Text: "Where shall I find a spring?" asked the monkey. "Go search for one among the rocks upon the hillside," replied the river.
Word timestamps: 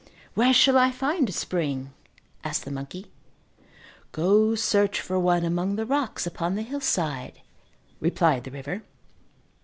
"Where 0.33 0.51
shall 0.51 0.79
I 0.79 0.89
find 0.89 1.29
a 1.29 1.31
spring?" 1.31 1.93
asked 2.43 2.65
the 2.65 2.71
monkey. 2.71 3.11
"Go 4.11 4.55
search 4.55 4.99
for 4.99 5.19
one 5.19 5.45
among 5.45 5.75
the 5.75 5.85
rocks 5.85 6.25
upon 6.25 6.55
the 6.55 6.63
hillside," 6.63 7.39
replied 7.99 8.43
the 8.45 8.49
river. 8.49 8.81